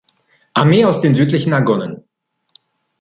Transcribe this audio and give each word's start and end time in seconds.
Armee 0.55 0.83
aus 0.83 0.99
den 0.99 1.13
südlichen 1.13 1.53
Argonnen. 1.53 2.03